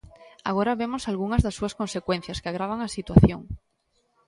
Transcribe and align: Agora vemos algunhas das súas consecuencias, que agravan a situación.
Agora 0.49 0.77
vemos 0.81 1.03
algunhas 1.05 1.41
das 1.45 1.57
súas 1.59 1.73
consecuencias, 1.81 2.39
que 2.41 2.49
agravan 2.49 2.79
a 2.81 2.93
situación. 2.97 3.41